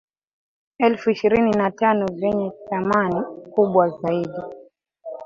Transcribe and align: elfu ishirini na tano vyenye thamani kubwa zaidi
elfu 0.77 1.09
ishirini 1.11 1.51
na 1.51 1.71
tano 1.71 2.05
vyenye 2.05 2.51
thamani 2.69 3.21
kubwa 3.53 3.89
zaidi 3.89 4.41